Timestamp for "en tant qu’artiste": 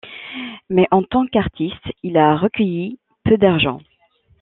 0.89-1.85